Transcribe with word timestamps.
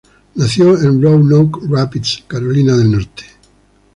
Nació 0.33 0.81
en 0.81 0.99
Roanoke 0.99 1.59
Rapids, 1.69 2.23
Carolina 2.27 2.75
del 2.75 2.89
Norte. 2.89 3.23